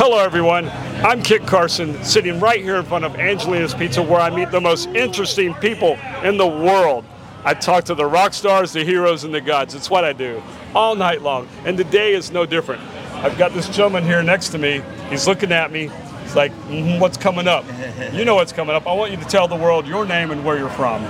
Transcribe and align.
Hello, 0.00 0.18
everyone. 0.20 0.68
I'm 1.04 1.24
Kit 1.24 1.44
Carson, 1.44 2.04
sitting 2.04 2.38
right 2.38 2.62
here 2.62 2.76
in 2.76 2.84
front 2.84 3.04
of 3.04 3.16
Angelina's 3.16 3.74
Pizza, 3.74 4.00
where 4.00 4.20
I 4.20 4.30
meet 4.30 4.52
the 4.52 4.60
most 4.60 4.86
interesting 4.90 5.54
people 5.54 5.98
in 6.22 6.36
the 6.36 6.46
world. 6.46 7.04
I 7.44 7.54
talk 7.54 7.82
to 7.86 7.96
the 7.96 8.06
rock 8.06 8.32
stars, 8.32 8.72
the 8.72 8.84
heroes, 8.84 9.24
and 9.24 9.34
the 9.34 9.40
gods. 9.40 9.74
It's 9.74 9.90
what 9.90 10.04
I 10.04 10.12
do 10.12 10.40
all 10.72 10.94
night 10.94 11.22
long. 11.22 11.48
And 11.64 11.76
today 11.76 12.14
is 12.14 12.30
no 12.30 12.46
different. 12.46 12.80
I've 13.14 13.36
got 13.36 13.52
this 13.54 13.68
gentleman 13.70 14.04
here 14.04 14.22
next 14.22 14.50
to 14.50 14.58
me. 14.58 14.82
He's 15.10 15.26
looking 15.26 15.50
at 15.50 15.72
me. 15.72 15.90
He's 16.22 16.36
like, 16.36 16.52
mm 16.68 17.00
what's 17.00 17.16
coming 17.16 17.48
up? 17.48 17.64
You 18.12 18.24
know 18.24 18.36
what's 18.36 18.52
coming 18.52 18.76
up. 18.76 18.86
I 18.86 18.92
want 18.92 19.10
you 19.10 19.16
to 19.16 19.24
tell 19.24 19.48
the 19.48 19.56
world 19.56 19.84
your 19.84 20.06
name 20.06 20.30
and 20.30 20.44
where 20.44 20.56
you're 20.56 20.70
from. 20.70 21.04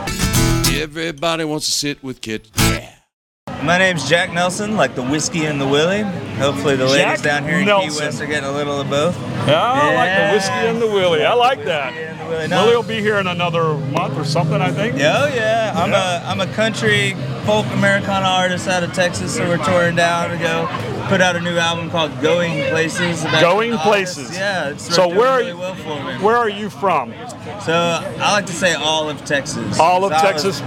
Everybody 0.75 1.45
wants 1.45 1.67
to 1.67 1.73
sit 1.73 2.03
with 2.03 2.23
Kit. 2.23 2.51
My 3.63 3.77
name's 3.77 4.09
Jack 4.09 4.33
Nelson, 4.33 4.77
like 4.77 4.95
the 4.95 5.03
whiskey 5.03 5.45
and 5.47 5.61
the 5.61 5.67
willie. 5.67 6.03
Hopefully 6.39 6.77
the 6.77 6.87
Jack 6.87 7.07
ladies 7.09 7.23
down 7.23 7.43
here 7.43 7.59
in 7.59 7.67
Nelson. 7.67 7.91
Key 7.91 7.99
West 8.05 8.21
are 8.21 8.27
getting 8.27 8.49
a 8.49 8.53
little 8.53 8.81
of 8.81 8.89
both. 8.89 9.19
Yeah, 9.49 9.61
I 9.61 9.95
like 9.95 10.17
the 10.31 10.37
whiskey 10.37 10.69
and 10.69 10.81
the 10.81 10.87
willie. 10.87 11.25
I 11.25 11.35
like 11.35 11.65
that. 11.65 11.93
Whiskey 11.93 12.05
and 12.07 12.21
the 12.21 12.25
willie. 12.27 12.49
No. 12.49 12.63
Willie 12.65 12.77
will 12.77 12.83
be 12.85 13.01
here 13.01 13.17
in 13.19 13.27
another 13.27 13.75
month 13.75 14.17
or 14.17 14.25
something, 14.25 14.63
I 14.63 14.71
think. 14.71 14.95
Oh 14.95 14.99
yeah, 15.35 15.73
I'm 15.75 15.91
Yeah. 15.91 16.25
a 16.25 16.31
I'm 16.31 16.41
a 16.41 16.47
country 16.55 17.15
folk 17.47 17.67
Americana 17.73 18.27
artist 18.27 18.69
out 18.69 18.85
of 18.85 18.93
Texas, 18.93 19.35
so 19.35 19.47
we're 19.49 19.59
touring 19.65 19.97
down 19.97 20.31
to 20.31 20.37
go 20.37 20.67
put 21.09 21.21
out 21.21 21.37
a 21.37 21.41
new 21.41 21.57
album 21.57 21.91
called 21.91 22.21
Going 22.21 22.69
Places. 22.71 23.23
Going 23.41 23.77
Places. 23.79 24.35
Yeah, 24.37 24.71
it's 24.71 24.95
So 24.95 25.09
where 25.09 25.29
are 25.29 25.39
really 25.39 25.51
you- 25.51 25.59
well 25.59 25.75
for 25.75 26.03
me. 26.05 26.15
Where 26.25 26.37
are 26.37 26.49
you 26.49 26.71
from? 26.71 27.13
So 27.65 27.73
I 27.73 28.33
like 28.33 28.47
to 28.47 28.53
say 28.53 28.75
all 28.75 29.09
of 29.09 29.25
Texas. 29.25 29.79
All 29.79 30.05
of 30.05 30.11
So 30.13 30.17
I 30.17 30.33
was- 30.33 30.43
Texas? 30.61 30.63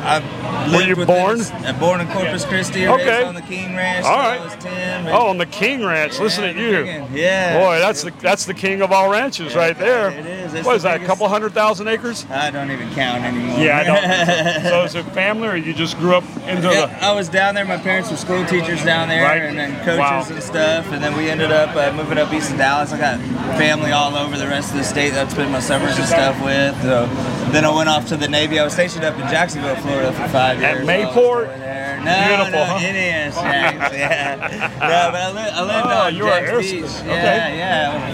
Were 0.73 0.81
you 0.81 0.95
born? 1.05 1.41
I'm 1.41 1.75
uh, 1.75 1.79
born 1.79 2.01
in 2.01 2.07
Corpus 2.07 2.45
Christi. 2.45 2.87
Okay. 2.87 3.23
On 3.23 3.35
the 3.35 3.41
King 3.41 3.75
Ranch. 3.75 4.05
All 4.05 4.15
till. 4.15 4.41
I 4.41 4.43
was 4.43 4.55
10. 4.63 5.07
Oh, 5.09 5.27
on 5.27 5.37
the 5.37 5.45
King 5.45 5.85
Ranch. 5.85 6.19
Listen 6.19 6.43
Yeah, 6.43 6.49
at 6.49 6.55
the 6.55 6.61
you. 6.61 7.21
Yeah. 7.21 7.59
Boy, 7.59 7.79
that's 7.79 8.01
the 8.03 8.11
that's 8.19 8.45
the 8.45 8.53
king 8.53 8.81
of 8.81 8.91
all 8.91 9.09
ranches 9.09 9.55
right 9.55 9.77
there. 9.77 10.40
Is. 10.53 10.65
What 10.65 10.75
is 10.75 10.83
that? 10.83 11.01
A 11.01 11.05
couple 11.05 11.27
hundred 11.27 11.53
thousand 11.53 11.87
acres? 11.87 12.25
I 12.29 12.49
don't 12.51 12.71
even 12.71 12.89
count 12.93 13.23
anymore. 13.23 13.59
Yeah, 13.59 13.77
I 13.79 13.83
don't. 13.83 14.63
so 14.69 14.83
is 14.83 14.95
it 14.95 15.03
family, 15.13 15.47
or 15.47 15.55
you 15.55 15.73
just 15.73 15.97
grew 15.97 16.15
up 16.15 16.23
into 16.47 16.67
Yeah, 16.69 16.85
the? 16.87 17.03
I 17.05 17.13
was 17.13 17.29
down 17.29 17.55
there. 17.55 17.65
My 17.65 17.77
parents 17.77 18.09
were 18.11 18.17
school 18.17 18.45
teachers 18.45 18.83
down 18.83 19.07
there, 19.09 19.23
Right. 19.23 19.41
and 19.41 19.57
then 19.57 19.75
coaches 19.85 19.99
Wow. 19.99 20.25
and 20.29 20.43
stuff. 20.43 20.91
And 20.91 21.03
then 21.03 21.15
we 21.17 21.29
ended 21.29 21.51
up 21.51 21.75
uh, 21.75 21.91
moving 21.95 22.17
up 22.17 22.31
east 22.33 22.51
of 22.51 22.57
Dallas. 22.57 22.91
I 22.93 22.97
got 22.99 23.19
family 23.57 23.91
all 23.91 24.15
over 24.15 24.37
the 24.37 24.47
rest 24.47 24.71
of 24.71 24.77
the 24.77 24.83
state 24.83 25.11
that 25.11 25.27
I 25.27 25.29
spent 25.31 25.51
my 25.51 25.59
summers 25.59 25.97
and 25.97 26.07
stuff 26.07 26.43
with. 26.43 26.79
So 26.81 27.05
then 27.51 27.65
I 27.65 27.73
went 27.75 27.89
off 27.89 28.07
to 28.07 28.17
the 28.17 28.27
Navy. 28.27 28.59
I 28.59 28.63
was 28.63 28.73
stationed 28.73 29.03
up 29.03 29.15
in 29.15 29.21
Jacksonville, 29.29 29.75
Florida, 29.77 30.11
for 30.13 30.27
five 30.29 30.59
years. 30.61 30.79
At. 30.79 30.85
Mayport? 30.85 31.15
while 31.15 31.37
I 31.37 31.39
was 31.39 31.47
over 31.49 31.57
there. 31.57 31.81
No, 32.01 32.27
Beautiful, 32.27 32.51
no, 32.51 32.65
huh? 32.65 32.79
it 32.81 32.95
is. 32.95 33.35
Jax, 33.35 33.93
yeah. 33.93 34.35
no, 34.79 35.11
but 35.11 35.21
I, 35.21 35.31
li- 35.31 35.51
I 35.53 35.61
lived 35.61 35.87
Oh, 35.87 36.05
on 36.07 36.15
you 36.15 36.23
airsick. 36.23 36.71
Beach. 36.81 36.83
Okay. 37.01 37.57
Yeah, 37.57 38.13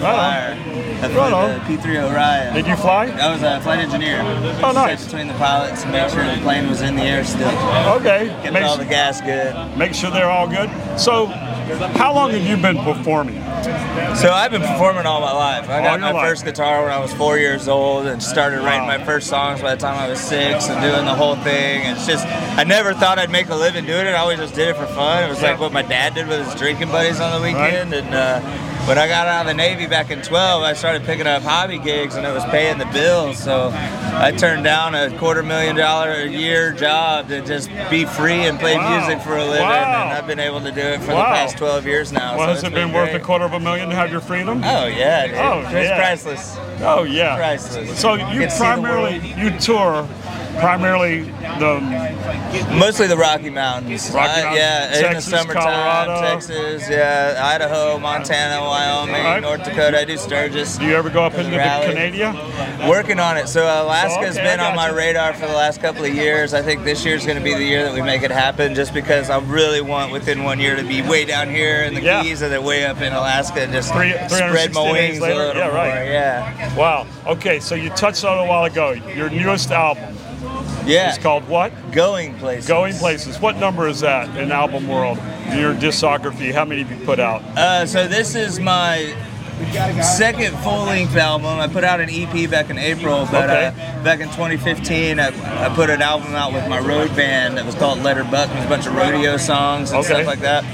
Was 1.06 1.10
a 1.10 1.18
Right 1.18 1.32
on. 1.32 1.50
flyer. 1.50 1.60
I 1.60 1.64
flew 1.64 1.76
Right 1.76 1.82
the 1.82 1.88
P3 1.88 2.10
Orion. 2.12 2.54
Did 2.54 2.66
you 2.66 2.76
fly? 2.76 3.04
I 3.06 3.32
was 3.32 3.42
a 3.42 3.60
flight 3.60 3.78
engineer. 3.80 4.20
Oh, 4.62 4.72
nice. 4.72 5.04
Between 5.04 5.28
the 5.28 5.34
pilots 5.34 5.82
and 5.84 5.92
make 5.92 6.10
sure 6.10 6.24
the 6.24 6.40
plane 6.42 6.68
was 6.68 6.80
in 6.82 6.96
the 6.96 7.02
air 7.02 7.24
still. 7.24 7.48
Okay. 7.96 8.26
Get 8.42 8.52
Make, 8.52 8.64
all 8.64 8.76
the 8.76 8.84
gas 8.84 9.20
good. 9.20 9.54
make 9.76 9.94
sure 9.94 10.10
they're 10.10 10.30
all 10.30 10.48
good. 10.48 10.70
So, 10.98 11.26
how 11.96 12.14
long 12.14 12.30
have 12.30 12.42
you 12.46 12.56
been 12.56 12.78
performing? 12.78 13.42
So 14.16 14.32
I've 14.32 14.50
been 14.50 14.62
performing 14.62 15.04
all 15.04 15.20
my 15.20 15.32
life. 15.32 15.68
I 15.68 15.82
got 15.82 16.00
my 16.00 16.12
life. 16.12 16.26
first 16.28 16.44
guitar 16.44 16.82
when 16.82 16.92
I 16.92 16.98
was 16.98 17.12
four 17.12 17.36
years 17.38 17.68
old 17.68 18.06
and 18.06 18.22
started 18.22 18.60
writing 18.62 18.86
my 18.86 19.04
first 19.04 19.26
songs 19.28 19.60
by 19.60 19.74
the 19.74 19.80
time 19.80 19.96
I 19.98 20.08
was 20.08 20.18
six 20.18 20.68
and 20.68 20.80
doing 20.80 21.04
the 21.04 21.14
whole 21.14 21.36
thing. 21.36 21.82
And 21.82 21.96
it's 21.98 22.06
just, 22.06 22.26
I 22.26 22.64
never 22.64 22.94
thought 22.94 23.18
I'd 23.18 23.30
make 23.30 23.48
a 23.50 23.54
living 23.54 23.84
doing 23.84 24.06
it. 24.06 24.10
I 24.10 24.18
always 24.18 24.38
just 24.38 24.54
did 24.54 24.68
it 24.68 24.76
for 24.76 24.86
fun. 24.86 25.24
It 25.24 25.28
was 25.28 25.42
like 25.42 25.58
what 25.60 25.72
my 25.72 25.82
dad 25.82 26.14
did 26.14 26.26
with 26.28 26.44
his 26.46 26.54
drinking 26.54 26.88
buddies 26.88 27.20
on 27.20 27.38
the 27.38 27.46
weekend. 27.46 27.92
And 27.92 28.14
uh, 28.14 28.40
when 28.88 28.96
I 28.96 29.06
got 29.06 29.26
out 29.28 29.42
of 29.42 29.46
the 29.48 29.54
Navy 29.54 29.86
back 29.86 30.10
in 30.10 30.22
12, 30.22 30.62
I 30.62 30.72
started 30.72 31.04
picking 31.04 31.26
up 31.26 31.42
hobby 31.42 31.76
gigs 31.78 32.16
and 32.16 32.26
it 32.26 32.32
was 32.32 32.42
paying 32.46 32.78
the 32.78 32.86
bills. 32.86 33.36
So 33.36 33.70
I 33.74 34.32
turned 34.32 34.64
down 34.64 34.94
a 34.94 35.16
quarter 35.18 35.42
million 35.42 35.76
dollar 35.76 36.12
a 36.12 36.26
year 36.26 36.72
job 36.72 37.28
to 37.28 37.42
just 37.42 37.68
be 37.90 38.06
free 38.06 38.46
and 38.46 38.58
play 38.58 38.76
Wow. 38.78 38.98
music 38.98 39.22
for 39.22 39.36
a 39.36 39.44
living. 39.44 39.60
Wow. 39.66 40.04
And 40.04 40.14
I've 40.14 40.26
been 40.26 40.40
able 40.40 40.62
to 40.62 40.72
do 40.72 40.80
it 40.80 41.02
for 41.02 41.12
Wow. 41.12 41.18
the 41.28 41.34
past 41.36 41.58
12 41.58 41.86
years 41.86 42.12
now. 42.12 42.38
Well, 42.38 42.48
so 42.48 42.54
has 42.54 42.64
it 42.64 42.72
been 42.72 42.92
worth 42.94 43.12
a 43.12 43.20
quarter 43.20 43.44
of 43.44 43.52
a 43.52 43.60
million 43.60 43.90
to 43.90 43.94
have 43.94 44.10
your 44.10 44.22
freedom? 44.22 44.62
Oh 44.64 44.86
yeah, 44.86 45.26
dude. 45.26 45.36
Oh, 45.36 45.60
it's 45.66 45.72
yeah. 45.72 45.96
priceless. 45.98 46.56
Oh 46.80 47.02
yeah. 47.02 47.36
Priceless. 47.36 47.98
So 48.00 48.14
you 48.14 48.40
the 48.46 48.54
primarily 48.56 49.18
you 49.36 49.50
tour 49.58 50.08
primarily 50.58 51.22
the 51.58 51.80
Mostly 52.72 53.06
the 53.06 53.16
Rocky 53.16 53.50
Mountains. 53.50 54.10
Rocky 54.12 54.40
Uh, 54.40 54.44
Mountains, 54.44 54.56
yeah, 54.58 55.08
in 55.08 55.14
the 55.14 55.20
summertime, 55.20 55.62
Colorado. 55.62 56.20
Texas, 56.26 56.88
yeah, 56.90 57.40
Idaho, 57.54 57.98
Montana, 57.98 58.62
Wyoming, 58.62 59.14
right. 59.24 59.40
North 59.40 59.64
Dakota. 59.64 59.98
I 60.00 60.04
do 60.04 60.16
Sturgis. 60.16 60.78
do 60.78 60.86
you 60.86 60.94
ever 60.96 61.10
go 61.10 61.24
up 61.24 61.34
into 61.34 61.50
the. 61.50 61.56
Canada? 61.58 62.88
Working 62.88 63.20
on 63.20 63.36
it. 63.36 63.48
So 63.48 63.64
Alaska's 63.64 64.36
Oh, 64.36 64.40
okay, 64.40 64.50
been 64.50 64.60
on 64.60 64.74
my 64.74 64.86
gotcha. 64.88 64.96
radar 64.96 65.34
for 65.34 65.46
the 65.46 65.52
last 65.54 65.80
couple 65.80 66.04
of 66.04 66.14
years. 66.14 66.54
I 66.54 66.62
think 66.62 66.84
this 66.84 67.04
year's 67.04 67.24
going 67.26 67.38
to 67.38 67.44
be 67.44 67.54
the 67.54 67.64
year 67.64 67.84
that 67.84 67.92
we 67.94 68.02
make 68.02 68.22
it 68.22 68.30
happen, 68.30 68.74
just 68.74 68.94
because 68.94 69.30
I 69.30 69.38
really 69.40 69.80
want 69.80 70.12
within 70.12 70.44
one 70.44 70.58
year 70.60 70.76
to 70.76 70.82
be 70.84 71.02
way 71.02 71.24
down 71.24 71.50
here 71.50 71.82
in 71.82 71.94
the 71.94 72.00
Yeah. 72.02 72.22
Keys 72.22 72.42
and 72.42 72.52
then 72.52 72.62
way 72.62 72.84
up 72.86 73.00
in 73.00 73.12
Alaska 73.12 73.60
and 73.62 73.72
just 73.72 73.92
Three- 73.92 74.14
spread 74.28 74.72
my 74.72 74.90
wings 74.90 75.20
later? 75.20 75.34
a 75.34 75.36
little 75.46 75.62
Yeah, 75.62 75.68
right. 75.68 75.94
more. 75.94 76.04
Yeah, 76.04 76.74
Wow. 76.76 77.06
Okay, 77.26 77.60
so 77.60 77.74
you 77.74 77.90
touched 77.90 78.24
on 78.24 78.38
it 78.38 78.42
a 78.42 78.44
while 78.46 78.64
ago. 78.64 78.90
Your 79.14 79.28
newest 79.30 79.70
album 79.70 80.16
yeah. 80.88 81.10
is 81.12 81.18
called 81.18 81.46
what? 81.48 81.72
Going 81.92 82.34
places. 82.38 82.66
Going 82.68 82.94
Places. 82.94 83.38
What 83.40 83.56
number 83.56 83.86
is 83.88 84.00
that 84.00 84.36
in 84.36 84.50
album 84.52 84.88
world? 84.88 85.18
Your 85.54 85.74
discography. 85.74 86.52
How 86.52 86.64
many 86.64 86.82
have 86.82 86.98
you 86.98 87.04
put 87.06 87.18
out? 87.20 87.42
Uh, 87.56 87.86
so 87.86 88.06
this 88.08 88.34
is 88.34 88.58
my 88.60 89.14
second 90.02 90.56
full-length 90.58 91.16
album. 91.16 91.58
I 91.58 91.66
put 91.68 91.84
out 91.84 92.00
an 92.00 92.08
EP 92.10 92.48
back 92.50 92.70
in 92.70 92.78
April, 92.78 93.26
but 93.30 93.50
Okay. 93.50 93.66
uh, 93.68 94.04
back 94.04 94.20
in 94.20 94.28
2015, 94.28 95.18
I, 95.18 95.28
I 95.66 95.68
put 95.74 95.90
an 95.90 96.00
album 96.02 96.34
out 96.34 96.52
with 96.52 96.68
my 96.68 96.78
road 96.78 97.14
band 97.16 97.56
that 97.58 97.66
was 97.66 97.74
called 97.74 97.98
Letter 98.02 98.24
Buck. 98.24 98.48
It 98.50 98.56
was 98.56 98.64
a 98.66 98.68
bunch 98.68 98.86
of 98.86 98.94
rodeo 98.94 99.36
songs 99.36 99.90
and 99.90 100.00
Okay. 100.00 100.14
stuff 100.14 100.26
like 100.26 100.40
that. 100.40 100.64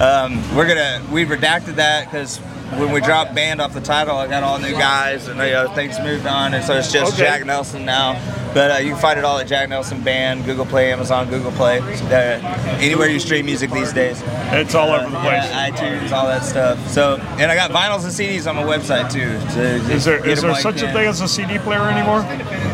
Um, 0.00 0.42
we're 0.56 0.66
gonna 0.66 1.02
we 1.12 1.26
redacted 1.26 1.74
that 1.76 2.06
because 2.06 2.38
when 2.78 2.90
we 2.92 3.00
dropped 3.02 3.34
band 3.34 3.60
off 3.60 3.74
the 3.74 3.80
title, 3.82 4.16
I 4.16 4.26
got 4.28 4.42
all 4.42 4.58
new 4.58 4.72
guys 4.72 5.28
and 5.28 5.38
you 5.40 5.50
know, 5.52 5.68
things 5.74 5.98
moved 6.00 6.26
on, 6.26 6.54
and 6.54 6.64
so 6.64 6.74
it's 6.74 6.90
just 6.90 7.12
Okay. 7.14 7.24
Jack 7.24 7.44
Nelson 7.44 7.84
now. 7.84 8.14
But 8.52 8.70
uh, 8.72 8.74
you 8.78 8.90
can 8.92 9.00
find 9.00 9.18
it 9.18 9.24
all 9.24 9.38
at 9.38 9.46
Jack 9.46 9.68
Nelson 9.68 10.02
Band, 10.02 10.44
Google 10.44 10.66
Play, 10.66 10.92
Amazon, 10.92 11.28
Google 11.30 11.52
Play, 11.52 11.78
uh, 11.78 12.40
anywhere 12.80 13.08
you 13.08 13.20
stream 13.20 13.46
music 13.46 13.70
these 13.70 13.92
days. 13.92 14.20
It's 14.52 14.74
all 14.74 14.88
over 14.90 15.04
the 15.08 15.18
place. 15.20 15.44
Yeah, 15.44 15.70
iTunes, 15.70 16.10
all 16.10 16.26
that 16.26 16.42
stuff. 16.42 16.88
So, 16.88 17.16
and 17.38 17.50
I 17.50 17.54
got 17.54 17.70
vinyls 17.70 18.02
and 18.02 18.12
CDs 18.12 18.48
on 18.50 18.56
my 18.56 18.64
website 18.64 19.10
too. 19.12 19.38
So 19.50 19.60
Is 19.60 20.04
there 20.04 20.26
is 20.26 20.42
there 20.42 20.54
such 20.56 20.82
a 20.82 20.92
thing 20.92 21.06
as 21.06 21.20
a 21.20 21.28
CD 21.28 21.58
player 21.58 21.88
anymore? 21.88 22.20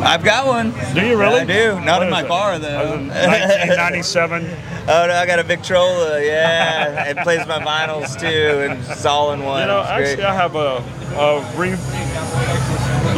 I've 0.03 0.25
got 0.25 0.47
one. 0.47 0.72
Do 0.94 1.06
you 1.06 1.19
really? 1.19 1.41
I 1.41 1.44
do. 1.44 1.81
Not 1.81 1.98
What 1.98 2.03
in 2.04 2.10
my 2.10 2.22
it? 2.22 2.28
car 2.28 2.53
Uh, 2.53 2.59
though. 2.59 2.97
1997. 2.97 4.44
oh 4.88 5.06
no, 5.06 5.15
I 5.15 5.26
got 5.26 5.38
a 5.38 5.42
Victrola. 5.42 6.22
Yeah, 6.25 7.04
it 7.10 7.19
plays 7.19 7.47
my 7.47 7.59
vinyls 7.59 8.19
too, 8.19 8.26
and 8.70 8.81
it's 8.91 9.04
all 9.04 9.32
in 9.32 9.42
one. 9.44 9.60
You 9.62 9.66
know, 9.69 9.82
actually, 9.82 10.25
I 10.25 10.34
have 10.34 10.54
a, 10.56 10.82
a 11.19 11.41
re. 11.56 11.70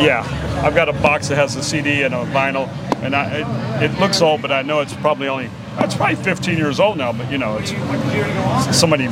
Yeah, 0.02 0.22
I've 0.60 0.74
got 0.74 0.88
a 0.88 0.92
box 0.92 1.28
that 1.28 1.36
has 1.36 1.54
a 1.56 1.62
CD 1.62 2.02
and 2.02 2.12
a 2.12 2.24
vinyl, 2.26 2.68
and 3.02 3.14
I, 3.14 3.80
it, 3.80 3.90
it 3.90 4.00
looks 4.00 4.20
old, 4.20 4.42
but 4.42 4.50
I 4.50 4.62
know 4.62 4.80
it's 4.80 4.94
probably 4.94 5.28
only 5.28 5.50
it's 5.80 5.94
probably 5.94 6.16
15 6.16 6.56
years 6.58 6.80
old 6.80 6.96
now. 6.98 7.12
But 7.12 7.30
you 7.30 7.38
know, 7.38 7.58
it's 7.58 7.70
somebody 8.76 9.08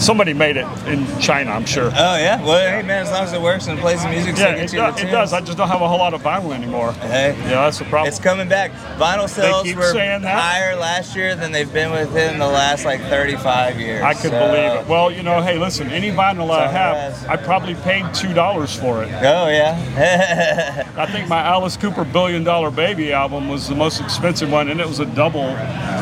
somebody 0.00 0.32
made 0.32 0.56
it 0.56 0.66
in 0.86 1.06
China, 1.20 1.50
I'm 1.52 1.66
sure. 1.66 1.86
Oh 1.86 2.16
yeah. 2.16 2.42
Well, 2.42 2.80
hey 2.80 2.86
man, 2.86 3.02
as 3.02 3.10
long 3.10 3.24
as 3.24 3.32
it 3.32 3.40
works 3.40 3.66
and 3.66 3.78
it 3.78 3.82
plays 3.82 4.02
the 4.02 4.08
music, 4.08 4.36
Yeah, 4.36 4.54
it 4.54 4.64
it, 4.64 4.70
do, 4.70 4.84
it 5.06 5.10
does. 5.10 5.32
I 5.32 5.40
just 5.40 5.58
don't 5.58 5.68
have 5.68 5.82
a 5.82 5.88
whole 5.88 5.98
lot 5.98 6.14
of 6.14 6.22
vinyl 6.22 6.54
anymore. 6.54 6.92
Hey. 6.92 7.34
Yeah, 7.42 7.64
that's 7.64 7.78
the 7.78 7.84
problem. 7.84 8.08
It's 8.08 8.18
coming 8.18 8.48
back. 8.48 8.72
Vinyl 8.98 9.28
sales 9.28 9.72
were 9.74 9.92
higher 10.22 10.76
last 10.76 11.14
year 11.16 11.36
than 11.36 11.52
they've 11.52 11.72
been 11.72 11.90
within 11.92 12.38
the 12.38 12.46
last 12.46 12.84
like 12.84 13.00
35 13.02 13.80
years. 13.80 14.02
I 14.02 14.14
could 14.14 14.30
So- 14.30 14.38
believe 14.38 14.80
it. 14.80 14.86
Well, 14.86 15.10
you 15.10 15.22
know, 15.22 15.40
hey, 15.42 15.58
listen, 15.58 15.90
any 15.90 16.10
vinyl 16.10 16.50
I 16.50 16.68
have. 16.68 17.28
I 17.28 17.36
probably 17.36 17.74
paid 17.76 18.04
two 18.14 18.32
dollars 18.32 18.74
for 18.74 19.02
it. 19.02 19.10
Oh 19.22 19.48
yeah. 19.48 20.86
I 20.96 21.06
think 21.06 21.28
my 21.28 21.40
Alice 21.42 21.76
Cooper 21.76 22.04
Billion 22.04 22.44
Dollar 22.44 22.70
Baby 22.70 23.12
album 23.12 23.48
was 23.48 23.68
the 23.68 23.74
most 23.74 24.00
expensive 24.00 24.50
one, 24.50 24.68
and 24.68 24.80
it 24.80 24.86
was 24.86 25.00
a 25.00 25.06
double 25.06 25.46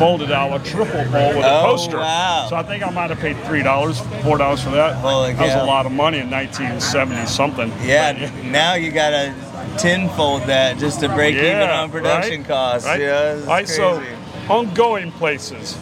folded 0.05 0.31
out, 0.31 0.61
a 0.61 0.63
triple 0.63 1.03
fold 1.05 1.35
with 1.35 1.45
a 1.45 1.59
Oh, 1.61 1.63
poster. 1.65 1.97
wow. 1.97 2.45
So 2.47 2.55
I 2.55 2.61
think 2.61 2.85
I 2.85 2.91
might 2.91 3.09
have 3.09 3.19
paid 3.19 3.37
three 3.45 3.63
dollars, 3.63 3.99
four 4.21 4.37
dollars 4.37 4.61
for 4.61 4.69
that. 4.71 4.93
Holy 4.97 5.33
that 5.33 5.41
was 5.41 5.55
a 5.55 5.65
lot 5.65 5.87
of 5.87 5.91
money 5.91 6.19
in 6.19 6.29
1970 6.29 7.25
something. 7.25 7.71
Yeah, 7.83 8.13
But, 8.13 8.43
now 8.43 8.75
you 8.75 8.91
gotta 8.91 9.33
tenfold 9.79 10.43
that 10.43 10.77
just 10.77 10.99
to 10.99 11.09
break 11.09 11.35
even 11.35 11.69
on 11.71 11.89
production 11.89 12.41
right? 12.41 12.47
costs. 12.47 12.87
Right? 12.87 13.01
Yeah, 13.01 13.43
right. 13.45 13.67
So, 13.67 14.03
ongoing 14.47 15.11
places. 15.11 15.75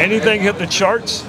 Anything 0.00 0.40
hit 0.40 0.58
the 0.58 0.66
charts? 0.66 1.26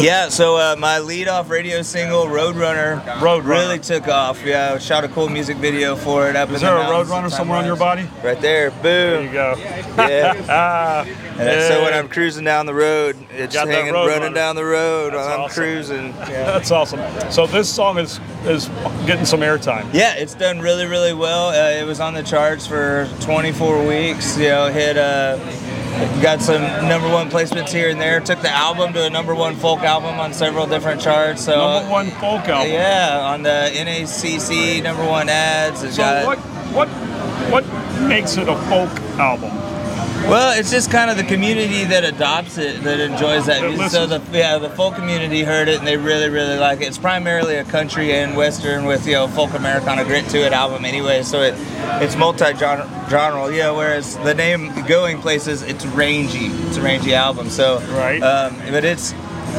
Yeah, 0.00 0.28
so 0.28 0.56
uh, 0.56 0.76
my 0.78 0.98
lead 0.98 1.28
off 1.28 1.50
radio 1.50 1.82
single, 1.82 2.26
Roadrunner, 2.26 3.02
Roadrunner. 3.18 3.44
really 3.48 3.78
took 3.78 4.08
off. 4.08 4.44
Yeah, 4.44 4.72
I 4.74 4.78
shot 4.78 5.04
a 5.04 5.08
cool 5.08 5.28
music 5.28 5.56
video 5.58 5.96
for 5.96 6.28
it. 6.28 6.36
Up 6.36 6.50
Is 6.50 6.62
in 6.62 6.66
there 6.68 6.76
the 6.76 6.82
a 6.82 6.92
Roadrunner 6.92 7.30
somewhere 7.30 7.58
on 7.58 7.64
your 7.64 7.76
body? 7.76 8.08
Right 8.22 8.40
there, 8.40 8.70
boom. 8.70 8.82
There 8.82 9.22
you 9.22 9.32
go. 9.32 9.54
Yeah. 9.96 10.34
Ah, 10.48 11.04
And 11.38 11.62
so 11.72 11.82
when. 11.82 11.94
I'm 11.94 12.08
cruising 12.08 12.44
down 12.44 12.66
the 12.66 12.74
road, 12.74 13.16
it's 13.30 13.54
hanging, 13.54 13.92
Roadrunner. 13.94 14.08
running 14.08 14.34
down 14.34 14.56
the 14.56 14.64
road 14.64 15.12
That's 15.12 15.26
while 15.26 15.34
I'm 15.34 15.40
awesome. 15.42 15.62
cruising. 15.62 16.06
Yeah. 16.08 16.26
That's 16.28 16.70
awesome. 16.70 17.00
So 17.30 17.46
this 17.46 17.72
song 17.72 17.98
is 17.98 18.20
is 18.44 18.68
getting 19.06 19.24
some 19.24 19.40
airtime. 19.40 19.92
Yeah, 19.92 20.14
it's 20.14 20.34
done 20.34 20.60
really, 20.60 20.86
really 20.86 21.12
well. 21.14 21.48
Uh, 21.48 21.80
it 21.80 21.84
was 21.86 21.98
on 22.00 22.14
the 22.14 22.22
charts 22.22 22.66
for 22.66 23.08
24 23.20 23.84
weeks. 23.86 24.36
You 24.38 24.48
know, 24.50 24.68
hit 24.70 24.96
uh, 24.96 25.36
got 26.22 26.40
some 26.42 26.62
number 26.88 27.08
one 27.08 27.30
placements 27.30 27.70
here 27.72 27.88
and 27.90 28.00
there. 28.00 28.20
Took 28.20 28.40
the 28.40 28.50
album 28.50 28.92
to 28.94 29.04
a 29.04 29.10
number 29.10 29.34
one 29.34 29.56
folk 29.56 29.80
album 29.80 30.20
on 30.20 30.32
several 30.32 30.66
different 30.66 31.00
charts. 31.00 31.44
So 31.44 31.56
Number 31.56 31.90
one 31.90 32.10
folk 32.12 32.48
uh, 32.48 32.52
album. 32.52 32.72
yeah, 32.72 33.20
on 33.22 33.42
the 33.42 33.70
NACC 33.74 34.82
number 34.82 35.04
one 35.06 35.28
ads. 35.28 35.82
It's 35.82 35.96
So 35.96 36.02
got, 36.02 36.26
what 36.26 36.38
what 36.74 36.88
what 37.50 37.64
makes 38.08 38.36
it 38.36 38.48
a 38.48 38.56
folk 38.68 38.90
album? 39.18 39.50
Well, 40.28 40.58
it's 40.58 40.72
just 40.72 40.90
kind 40.90 41.08
of 41.08 41.16
the 41.16 41.22
community 41.22 41.84
that 41.84 42.02
adopts 42.04 42.58
it 42.58 42.82
that 42.82 42.98
enjoys 42.98 43.46
that. 43.46 43.90
So 43.90 44.06
the 44.06 44.20
yeah, 44.36 44.58
the 44.58 44.70
folk 44.70 44.96
community 44.96 45.44
heard 45.44 45.68
it 45.68 45.78
and 45.78 45.86
they 45.86 45.96
really 45.96 46.28
really 46.28 46.58
like 46.58 46.80
it. 46.80 46.88
It's 46.88 46.98
primarily 46.98 47.54
a 47.56 47.64
country 47.64 48.12
and 48.12 48.36
western 48.36 48.86
with 48.86 49.06
you 49.06 49.12
know 49.12 49.28
folk 49.28 49.54
Americana 49.54 50.04
grit 50.04 50.28
to 50.30 50.38
it 50.44 50.52
album 50.52 50.84
anyway. 50.84 51.22
So 51.22 51.42
it 51.42 51.54
it's 52.02 52.16
multi 52.16 52.52
genre. 52.56 53.54
Yeah, 53.54 53.70
whereas 53.70 54.16
the 54.18 54.34
name 54.34 54.72
Going 54.86 55.20
Places, 55.20 55.62
it's 55.62 55.86
rangy. 55.86 56.46
It's 56.66 56.76
a 56.76 56.82
rangy 56.82 57.14
album. 57.14 57.48
So 57.48 57.78
Right. 57.90 58.20
um, 58.20 58.56
but 58.72 58.84
it's 58.84 59.12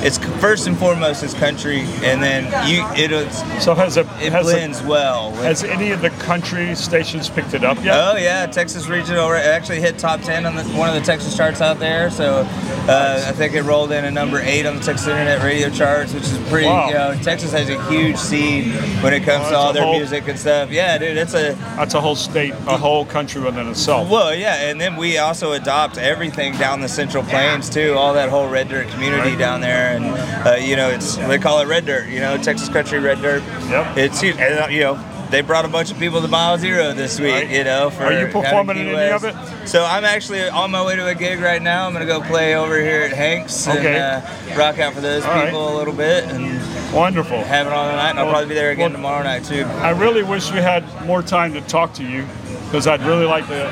it's 0.03 0.17
first 0.39 0.67
and 0.67 0.77
foremost 0.77 1.23
is 1.23 1.33
country, 1.33 1.81
and 2.03 2.21
then 2.21 2.45
you 2.69 2.83
it 2.95 3.31
So 3.61 3.73
has 3.75 3.97
it 3.97 4.05
it 4.21 4.31
has 4.31 4.45
blends 4.45 4.81
well. 4.83 5.31
with- 5.31 5.43
has 5.43 5.63
any 5.63 5.91
of 5.91 6.01
the 6.01 6.09
country 6.11 6.75
stations 6.75 7.29
picked 7.29 7.53
it 7.53 7.63
up 7.63 7.83
yet? 7.83 7.95
Oh 7.97 8.15
yeah, 8.17 8.45
Texas 8.45 8.87
Regional 8.87 9.31
actually 9.33 9.79
hit 9.81 9.97
top 9.97 10.21
ten 10.21 10.45
on 10.45 10.55
the, 10.55 10.63
one 10.77 10.89
of 10.89 10.95
the 10.95 11.01
Texas 11.01 11.35
charts 11.35 11.61
out 11.61 11.79
there. 11.79 12.09
So 12.09 12.45
uh, 12.87 13.23
I 13.27 13.31
think 13.33 13.53
it 13.53 13.63
rolled 13.63 13.91
in 13.91 14.05
a 14.05 14.11
number 14.11 14.39
eight 14.39 14.65
on 14.65 14.75
the 14.77 14.81
Texas 14.83 15.07
Internet 15.07 15.43
Radio 15.43 15.69
charts, 15.69 16.13
which 16.13 16.23
is 16.23 16.37
pretty. 16.49 16.67
Wow. 16.67 16.87
You 16.87 16.93
know, 16.93 17.15
Texas 17.21 17.51
has 17.51 17.69
a 17.69 17.81
huge 17.89 18.17
seed 18.17 18.67
when 19.03 19.13
it 19.13 19.23
comes 19.23 19.45
Oh, 19.47 19.51
to 19.51 19.57
all 19.57 19.73
their 19.73 19.83
whole- 19.83 19.97
music 19.97 20.27
and 20.27 20.37
stuff. 20.39 20.71
Yeah, 20.71 20.97
dude, 20.97 21.17
it's 21.17 21.33
a 21.33 21.53
That's 21.75 21.93
a 21.93 22.01
whole 22.01 22.15
state, 22.15 22.53
a 22.67 22.77
whole 22.77 23.05
country 23.05 23.41
within 23.41 23.67
itself. 23.67 24.09
well, 24.09 24.33
yeah, 24.33 24.69
and 24.69 24.79
then 24.79 24.95
we 24.95 25.17
also 25.17 25.51
adopt 25.53 25.97
everything 25.97 26.55
down 26.57 26.81
the 26.81 26.87
Central 26.89 27.23
Plains 27.23 27.69
too, 27.69 27.93
all 27.97 28.13
that 28.13 28.29
whole 28.29 28.47
red 28.47 28.69
dirt 28.69 28.87
community 28.89 29.29
Right. 29.31 29.37
down 29.39 29.61
there, 29.61 29.86
and 29.87 30.47
uh, 30.47 30.51
you 30.55 30.75
know, 30.75 30.89
it's 30.89 31.15
they 31.15 31.37
call 31.37 31.59
it 31.61 31.67
red 31.67 31.85
dirt. 31.85 32.07
You 32.09 32.19
know, 32.19 32.37
Texas 32.37 32.69
country 32.69 32.99
red 32.99 33.21
dirt. 33.21 33.43
Yep. 33.69 33.97
It's 33.97 34.21
huge, 34.21 34.37
and, 34.37 34.59
uh, 34.59 34.67
you 34.67 34.81
know. 34.81 35.03
They 35.29 35.41
brought 35.41 35.65
a 35.65 35.67
bunch 35.67 35.91
of 35.91 35.99
people 35.99 36.21
to 36.21 36.27
Mile 36.29 36.57
Zero 36.57 36.93
this 36.93 37.19
week, 37.19 37.33
Right. 37.33 37.49
you 37.49 37.65
know. 37.65 37.89
For 37.89 38.03
Are 38.05 38.13
you 38.17 38.27
performing 38.31 38.77
in 38.77 38.87
any 38.87 39.11
of 39.11 39.25
it? 39.25 39.35
So 39.67 39.83
I'm 39.83 40.05
actually 40.05 40.47
on 40.47 40.71
my 40.71 40.81
way 40.85 40.95
to 40.95 41.05
a 41.05 41.13
gig 41.15 41.41
right 41.41 41.61
now. 41.61 41.85
I'm 41.85 41.91
gonna 41.91 42.05
go 42.05 42.21
play 42.21 42.55
over 42.55 42.79
here 42.79 43.01
at 43.01 43.11
Hanks 43.11 43.67
Okay. 43.67 43.97
and 43.99 44.23
uh, 44.23 44.55
rock 44.57 44.79
out 44.79 44.93
for 44.93 45.01
those 45.01 45.25
All 45.25 45.31
right. 45.33 45.47
people 45.47 45.75
a 45.75 45.77
little 45.77 45.93
bit 45.93 46.23
and 46.31 46.61
Wonderful. 46.93 47.43
have 47.43 47.67
it 47.67 47.73
on 47.73 47.89
tonight. 47.89 48.11
And 48.11 48.19
I'll 48.19 48.25
Well- 48.27 48.35
probably 48.35 48.47
be 48.47 48.55
there 48.55 48.69
again 48.71 48.91
well- 48.93 48.99
tomorrow 49.01 49.23
night 49.23 49.43
too. 49.43 49.65
I 49.81 49.89
really 49.89 50.23
wish 50.23 50.49
we 50.53 50.59
had 50.61 50.85
more 51.05 51.21
time 51.21 51.51
to 51.55 51.59
talk 51.61 51.91
to 51.95 52.03
you 52.05 52.25
because 52.71 52.87
I'd 52.87 53.01
really 53.03 53.25
like 53.25 53.49
to, 53.49 53.69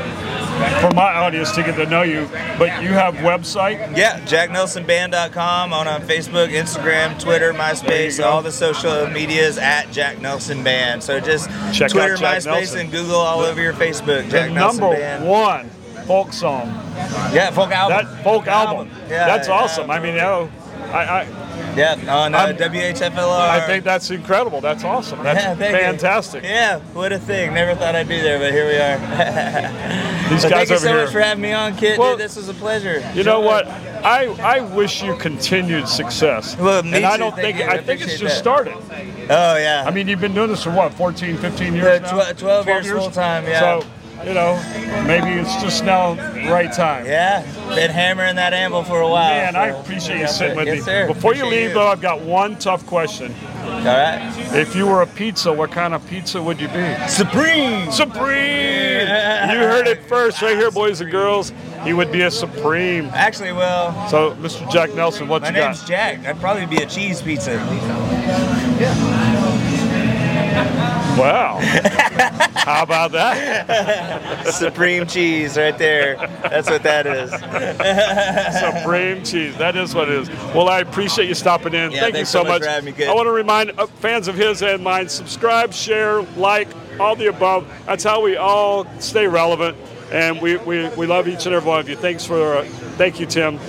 for 0.82 0.92
my 0.94 1.14
audience 1.14 1.52
to 1.52 1.64
get 1.64 1.76
to 1.76 1.86
know 1.86 2.04
you. 2.04 2.28
But 2.58 2.82
you 2.82 2.90
have 2.90 3.16
website. 3.16 3.96
Yeah, 3.96 4.20
JackNelsonBand.com 4.22 5.74
on 5.74 5.88
uh, 5.88 6.00
Facebook, 6.00 6.50
Instagram, 6.50 7.20
Twitter, 7.20 7.54
MySpace, 7.54 8.24
all 8.24 8.42
the 8.42 8.52
social 8.52 9.08
medias 9.08 9.58
at 9.58 9.92
Jack 9.92 10.20
Nelson 10.22 10.64
Band. 10.64 11.04
So 11.04 11.20
just 11.20 11.50
Check 11.74 11.92
out 11.92 11.92
Twitter, 11.92 12.16
MySpace, 12.18 12.46
Nelson. 12.46 12.80
and 12.82 12.92
Google 12.92 13.16
all 13.16 13.42
over 13.42 13.62
your 13.62 13.74
Facebook. 13.74 14.24
The 14.26 14.30
Jack 14.32 14.52
Nelson 14.52 14.82
number 14.82 14.96
Band. 14.98 15.28
one 15.28 15.70
folk 16.06 16.34
song. 16.34 16.68
Yeah, 17.34 17.52
folk 17.52 17.72
album. 17.72 18.06
That 18.16 18.24
folk 18.24 18.48
album. 18.48 18.90
Yeah, 19.10 19.26
That's 19.28 19.48
yeah. 19.48 19.54
awesome. 19.56 19.90
I 19.92 20.00
mean, 20.00 20.14
you 20.16 20.22
know, 20.22 20.50
I, 20.94 21.22
I, 21.22 21.45
Yeah, 21.76 21.94
on 22.14 22.34
uh, 22.34 22.48
WHFLR. 22.54 23.50
I 23.50 23.66
think 23.68 23.84
that's 23.84 24.10
incredible. 24.12 24.62
That's 24.62 24.84
awesome. 24.84 25.22
That's 25.24 25.44
Yeah, 25.44 25.56
thank 25.56 25.74
you. 25.76 25.82
fantastic. 25.82 26.44
Yeah, 26.44 26.80
what 26.94 27.12
a 27.12 27.20
thing. 27.20 27.54
Never 27.54 27.76
thought 27.76 27.96
I'd 27.96 28.08
be 28.08 28.20
there, 28.22 28.40
but 28.40 28.52
here 28.52 28.66
we 28.68 28.78
are. 28.78 28.98
These 30.30 30.42
So 30.42 30.50
guys 30.50 30.68
thank 30.68 30.70
you 30.70 30.78
so 30.80 30.88
here. 30.94 31.04
much 31.04 31.12
for 31.12 31.20
having 31.20 31.42
me 31.42 31.52
on, 31.54 31.76
Kit. 31.78 32.00
Well, 32.00 32.14
dude, 32.14 32.22
this 32.26 32.36
was 32.36 32.50
a 32.50 32.54
pleasure. 32.56 33.04
You 33.14 33.24
know 33.24 33.42
what? 33.42 33.68
I, 33.68 34.26
I 34.42 34.60
wish 34.62 35.04
you 35.04 35.16
continued 35.18 35.88
success. 35.88 36.58
Well, 36.58 36.82
me 36.84 36.94
and 36.98 37.06
I 37.06 37.18
don't 37.18 37.36
think. 37.36 37.58
I 37.58 37.74
I 37.76 37.82
think 37.82 38.02
it's 38.02 38.18
just 38.18 38.36
that. 38.36 38.40
started. 38.40 38.74
Oh, 39.30 39.58
yeah. 39.58 39.84
I 39.86 39.92
mean, 39.92 40.08
you've 40.08 40.22
been 40.22 40.34
doing 40.34 40.50
this 40.50 40.64
for 40.64 40.72
what, 40.72 40.94
14, 40.94 41.38
15 41.38 41.74
years 41.76 41.86
Yeah, 41.86 42.12
now? 42.12 42.32
tw- 42.32 42.38
12 42.40 42.68
years 42.68 42.88
full-time, 42.90 43.46
yeah. 43.46 43.60
So, 43.82 43.88
you 44.26 44.34
know, 44.34 44.56
maybe 45.06 45.40
it's 45.40 45.62
just 45.62 45.84
now 45.84 46.16
right 46.50 46.72
time. 46.74 47.06
yeah, 47.06 47.42
been 47.76 47.92
hammering 47.92 48.36
that 48.38 48.54
anvil 48.54 48.84
for 48.84 49.02
a 49.02 49.08
while. 49.08 49.30
Man, 49.30 49.56
I 49.56 49.68
appreciate 49.68 50.20
you 50.20 50.28
sitting 50.28 50.56
with 50.58 50.66
yes, 50.68 50.78
me. 50.78 50.84
Sir. 50.84 51.08
Before 51.08 51.36
you 51.36 51.44
Appreciate 51.44 51.66
leave, 51.68 51.74
though, 51.76 51.88
I've 51.88 52.02
got 52.02 52.22
one 52.22 52.58
tough 52.58 52.86
question. 52.88 53.34
All 53.64 53.82
right. 53.84 54.32
If 54.54 54.76
you 54.76 54.88
were 54.88 55.02
a 55.04 55.08
pizza, 55.08 55.54
what 55.54 55.72
kind 55.72 55.94
of 55.94 56.06
pizza 56.08 56.42
would 56.42 56.60
you 56.60 56.68
be? 56.70 56.96
Supreme. 57.08 57.92
Supreme! 57.92 59.02
You 59.02 59.60
heard 59.62 59.88
it 59.88 60.04
first 60.06 60.42
right 60.42 60.58
here, 60.58 60.72
boys 60.72 61.02
and 61.02 61.12
girls. 61.12 61.52
He 61.84 61.94
would 61.94 62.12
be 62.12 62.22
a 62.22 62.32
Supreme. 62.32 63.06
Actually, 63.14 63.52
well, 63.52 64.08
So, 64.10 64.32
Mr. 64.36 64.70
Jack 64.72 64.94
Nelson, 64.96 65.28
what 65.28 65.44
my 65.44 65.50
you 65.50 65.54
name's 65.54 65.82
got? 65.82 65.88
Jack. 65.88 66.26
I'd 66.26 66.40
probably 66.40 66.66
be 66.66 66.78
a 66.78 66.86
cheese 66.88 67.22
pizza. 67.22 67.54
Yeah. 68.80 69.16
Wow. 71.18 71.60
How 72.66 72.82
about 72.82 73.12
that? 73.12 74.48
Supreme 74.54 75.06
cheese 75.06 75.56
right 75.56 75.78
there. 75.78 76.16
That's 76.42 76.68
what 76.68 76.82
that 76.82 77.06
is. 77.06 77.30
Supreme 78.82 79.24
cheese. 79.24 79.56
That 79.58 79.76
is 79.76 79.94
what 79.94 80.10
it 80.10 80.22
is. 80.22 80.30
Well, 80.56 80.68
I 80.68 80.80
appreciate 80.80 81.28
you 81.28 81.36
stopping 81.36 81.76
in. 81.76 81.92
Yeah, 81.92 82.00
Thank 82.02 82.18
you 82.18 82.26
so 82.26 82.40
so 82.40 82.44
much 82.44 82.50
much. 82.50 82.62
for 82.64 82.70
having 82.70 82.86
me, 82.86 82.92
kid. 82.94 83.08
I 83.08 83.14
want 83.14 83.28
to 83.28 83.32
remind 83.32 83.72
uh, 83.78 83.86
fans 83.86 84.28
of 84.28 84.34
his 84.34 84.64
and 84.64 84.84
mine 84.84 85.10
subscribe, 85.10 85.74
share, 85.74 86.24
like, 86.38 86.68
all 87.00 87.16
the 87.16 87.28
above. 87.28 87.72
That's 87.86 88.04
how 88.04 88.24
we 88.24 88.36
all 88.36 88.88
stay 89.00 89.28
relevant. 89.28 89.78
And 90.12 90.42
we, 90.42 90.58
we, 90.58 90.88
we 90.90 91.06
love 91.06 91.28
each 91.28 91.46
and 91.46 91.54
every 91.54 91.70
one 91.70 91.80
of 91.80 91.88
you. 91.88 91.96
Thanks 91.96 92.26
for, 92.26 92.58
uh, 92.58 92.64
thank 92.98 93.20
you, 93.20 93.28
Tim. 93.28 93.60